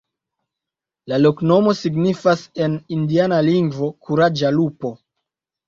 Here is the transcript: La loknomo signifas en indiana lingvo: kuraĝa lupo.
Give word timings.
La 1.13 1.19
loknomo 1.25 1.73
signifas 1.81 2.43
en 2.65 2.79
indiana 2.97 3.45
lingvo: 3.51 3.93
kuraĝa 4.09 4.55
lupo. 4.59 4.97